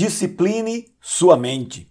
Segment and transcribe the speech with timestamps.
[0.00, 1.86] Discipline sua mente.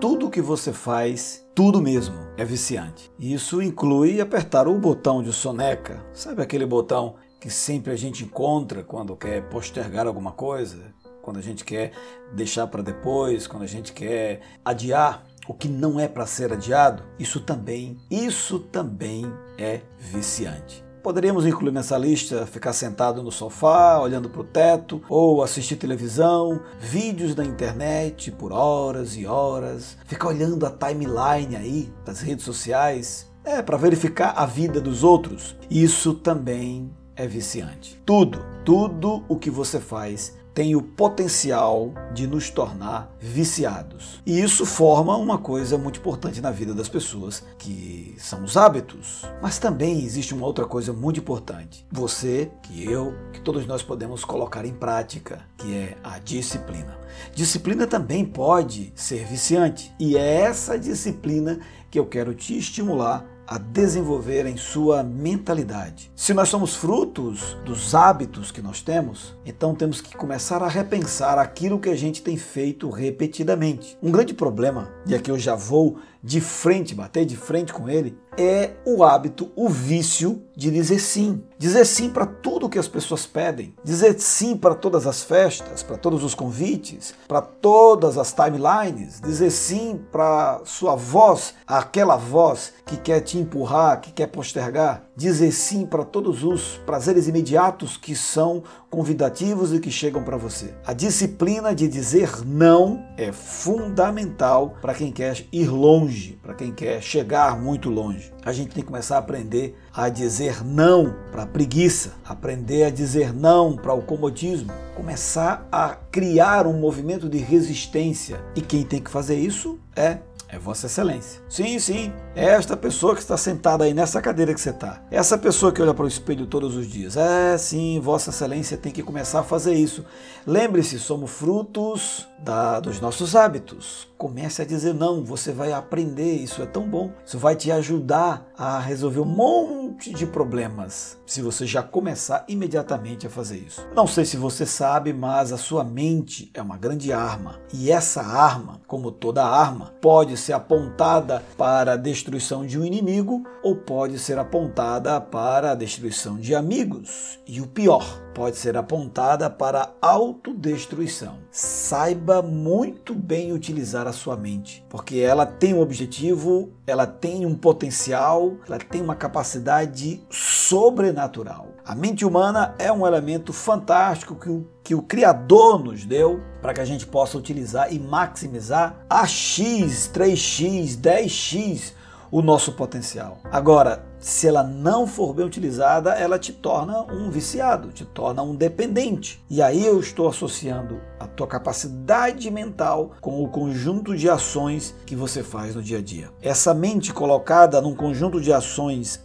[0.00, 3.10] Tudo que você faz, tudo mesmo, é viciante.
[3.18, 6.06] Isso inclui apertar o botão de soneca.
[6.12, 10.94] Sabe aquele botão que sempre a gente encontra quando quer postergar alguma coisa?
[11.20, 11.90] Quando a gente quer
[12.32, 17.02] deixar para depois, quando a gente quer adiar o que não é para ser adiado?
[17.18, 19.24] Isso também, isso também
[19.58, 20.88] é viciante.
[21.02, 26.60] Poderíamos incluir nessa lista ficar sentado no sofá, olhando para o teto, ou assistir televisão,
[26.78, 33.30] vídeos da internet por horas e horas, ficar olhando a timeline aí das redes sociais,
[33.42, 35.56] é para verificar a vida dos outros.
[35.70, 38.00] Isso também é viciante.
[38.04, 44.20] Tudo, tudo o que você faz tem o potencial de nos tornar viciados.
[44.26, 49.24] E isso forma uma coisa muito importante na vida das pessoas, que são os hábitos.
[49.40, 51.86] Mas também existe uma outra coisa muito importante.
[51.90, 56.98] Você, que eu, que todos nós podemos colocar em prática, que é a disciplina.
[57.34, 61.58] Disciplina também pode ser viciante, e é essa disciplina
[61.90, 66.12] que eu quero te estimular a desenvolver em sua mentalidade.
[66.14, 71.36] Se nós somos frutos dos hábitos que nós temos, então temos que começar a repensar
[71.36, 73.98] aquilo que a gente tem feito repetidamente.
[74.00, 78.16] Um grande problema, e aqui eu já vou de frente, bater de frente com ele,
[78.36, 81.42] é o hábito, o vício de dizer sim.
[81.58, 83.74] Dizer sim para tudo que as pessoas pedem.
[83.84, 89.20] Dizer sim para todas as festas, para todos os convites, para todas as timelines.
[89.20, 95.04] Dizer sim para sua voz, aquela voz que quer te empurrar, que quer postergar.
[95.16, 100.74] Dizer sim para todos os prazeres imediatos que são convidativos e que chegam para você.
[100.84, 107.00] A disciplina de dizer não é fundamental para quem quer ir longe, para quem quer
[107.00, 108.32] chegar muito longe.
[108.44, 112.90] A gente tem que começar a aprender a dizer não para a preguiça, aprender a
[112.90, 118.40] dizer não para o comodismo, começar a criar um movimento de resistência.
[118.56, 120.18] E quem tem que fazer isso é
[120.52, 121.40] é Vossa Excelência.
[121.48, 125.02] Sim, sim, é esta pessoa que está sentada aí nessa cadeira que você está.
[125.10, 127.16] Essa pessoa que olha para o espelho todos os dias.
[127.16, 130.04] É, sim, Vossa Excelência tem que começar a fazer isso.
[130.46, 134.08] Lembre-se, somos frutos da, dos nossos hábitos.
[134.16, 137.12] Comece a dizer não, você vai aprender, isso é tão bom.
[137.24, 143.26] Isso vai te ajudar a resolver um monte de problemas se você já começar imediatamente
[143.26, 143.86] a fazer isso.
[143.94, 147.60] Não sei se você sabe, mas a sua mente é uma grande arma.
[147.72, 153.44] E essa arma, como toda arma, pode ser apontada para a destruição de um inimigo
[153.62, 157.38] ou pode ser apontada para a destruição de amigos.
[157.46, 161.38] E o pior, pode ser apontada para autodestruição.
[161.50, 167.54] Saiba muito bem utilizar a sua mente, porque ela tem um objetivo, ela tem um
[167.54, 171.68] potencial, ela tem uma capacidade sobrenatural.
[171.84, 176.72] A mente humana é um elemento fantástico que o, que o Criador nos deu para
[176.72, 181.94] que a gente possa utilizar e maximizar a X, 3X, 10X
[182.30, 183.38] o nosso potencial.
[183.50, 188.54] Agora, se ela não for bem utilizada, ela te torna um viciado, te torna um
[188.54, 189.42] dependente.
[189.48, 195.16] E aí eu estou associando a tua capacidade mental com o conjunto de ações que
[195.16, 196.30] você faz no dia a dia.
[196.42, 199.24] Essa mente colocada num conjunto de ações,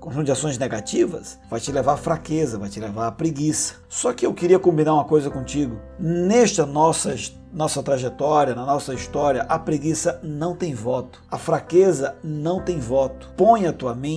[0.00, 3.74] conjunto de ações negativas, vai te levar à fraqueza, vai te levar à preguiça.
[3.88, 5.78] Só que eu queria combinar uma coisa contigo.
[5.98, 7.14] Nesta nossa
[7.54, 11.22] nossa trajetória, na nossa história, a preguiça não tem voto.
[11.30, 13.30] A fraqueza não tem voto.
[13.36, 14.13] Põe a tua mente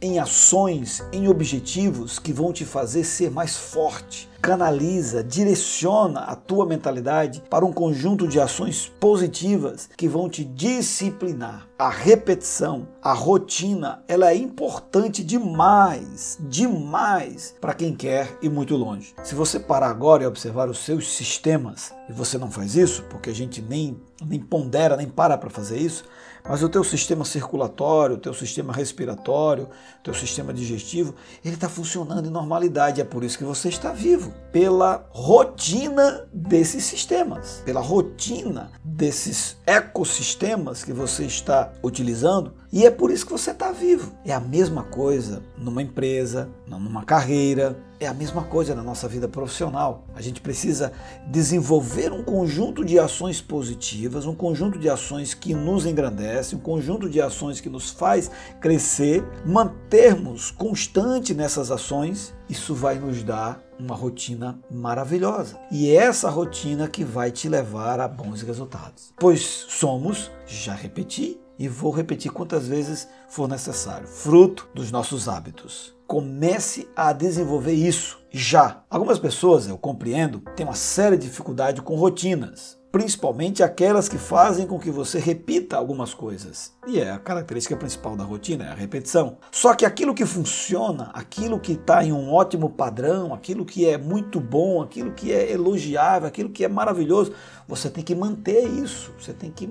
[0.00, 4.28] em ações, em objetivos que vão te fazer ser mais forte.
[4.42, 11.68] Canaliza, direciona a tua mentalidade para um conjunto de ações positivas que vão te disciplinar.
[11.78, 19.14] A repetição, a rotina, ela é importante demais, demais para quem quer ir muito longe.
[19.22, 23.30] Se você parar agora e observar os seus sistemas, e você não faz isso, porque
[23.30, 26.04] a gente nem, nem pondera, nem para para fazer isso,
[26.44, 29.68] mas o teu sistema circulatório, o teu sistema respiratório,
[30.00, 31.14] o teu sistema digestivo,
[31.44, 33.00] ele está funcionando em normalidade.
[33.00, 34.31] É por isso que você está vivo.
[34.50, 43.10] Pela rotina desses sistemas, pela rotina desses ecossistemas que você está utilizando, e é por
[43.10, 44.12] isso que você está vivo.
[44.24, 49.28] É a mesma coisa numa empresa, numa carreira, é a mesma coisa na nossa vida
[49.28, 50.04] profissional.
[50.14, 50.92] A gente precisa
[51.28, 57.08] desenvolver um conjunto de ações positivas, um conjunto de ações que nos engrandece, um conjunto
[57.08, 62.34] de ações que nos faz crescer, mantermos constante nessas ações.
[62.48, 65.58] Isso vai nos dar uma rotina maravilhosa.
[65.70, 69.12] E é essa rotina que vai te levar a bons resultados.
[69.16, 75.94] Pois somos, já repeti, e vou repetir quantas vezes for necessário fruto dos nossos hábitos.
[76.12, 78.84] Comece a desenvolver isso já.
[78.90, 84.78] Algumas pessoas, eu compreendo, têm uma séria dificuldade com rotinas principalmente aquelas que fazem com
[84.78, 86.74] que você repita algumas coisas.
[86.86, 89.38] E é a característica principal da rotina, é a repetição.
[89.50, 93.96] Só que aquilo que funciona, aquilo que está em um ótimo padrão, aquilo que é
[93.96, 97.32] muito bom, aquilo que é elogiável, aquilo que é maravilhoso,
[97.66, 99.66] você tem que manter isso, você tem que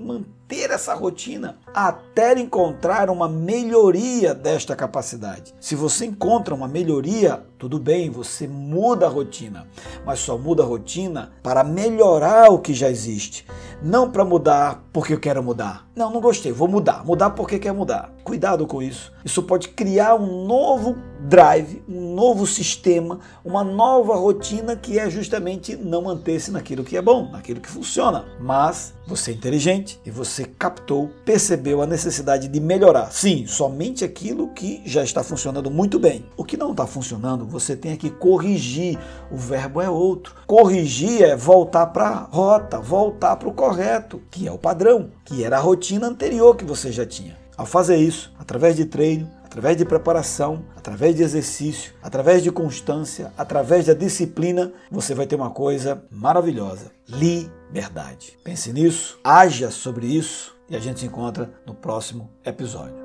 [0.52, 5.54] manter essa rotina até encontrar uma melhoria desta capacidade.
[5.58, 9.66] Se você encontra uma melhoria, tudo bem, você muda a rotina,
[10.04, 13.46] mas só muda a rotina para melhorar o que já existe,
[13.82, 15.88] não para mudar porque eu quero mudar.
[15.96, 17.04] Não, não gostei, vou mudar.
[17.04, 18.12] Mudar porque quer mudar.
[18.22, 19.10] Cuidado com isso.
[19.24, 25.76] Isso pode criar um novo drive, um novo sistema, uma nova rotina que é justamente
[25.76, 28.24] não manter-se naquilo que é bom, naquilo que funciona.
[28.40, 33.12] Mas você é inteligente e você captou, percebeu a necessidade de melhorar.
[33.12, 36.24] Sim, somente aquilo que já está funcionando muito bem.
[36.36, 38.98] O que não está funcionando, você tem que corrigir.
[39.30, 40.34] O verbo é outro.
[40.46, 45.44] Corrigir é voltar para a rota, voltar para o correto, que é o padrão, que
[45.44, 47.36] era a rotina anterior que você já tinha.
[47.56, 53.32] Ao fazer isso, através de treino, através de preparação, através de exercício, através de constância,
[53.36, 58.38] através da disciplina, você vai ter uma coisa maravilhosa: liberdade.
[58.42, 63.01] Pense nisso, haja sobre isso e a gente se encontra no próximo episódio.